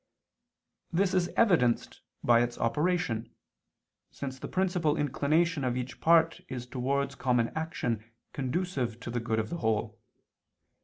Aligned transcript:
This 0.91 1.13
is 1.13 1.27
evidenced 1.37 2.01
by 2.23 2.41
its 2.41 2.57
operation, 2.57 3.35
since 4.09 4.39
the 4.39 4.47
principal 4.47 4.97
inclination 4.97 5.63
of 5.63 5.77
each 5.77 6.01
part 6.01 6.41
is 6.49 6.65
towards 6.65 7.13
common 7.13 7.49
action 7.49 8.11
conducive 8.33 8.99
to 9.01 9.11
the 9.11 9.19
good 9.19 9.37
of 9.37 9.51
the 9.51 9.57
whole. 9.57 10.01